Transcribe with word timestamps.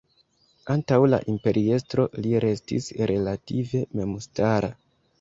Antaŭ 0.75 0.97
la 1.15 1.19
imperiestro 1.33 2.07
li 2.25 2.33
restis 2.49 2.91
relative 3.15 3.87
memstara. 4.01 4.77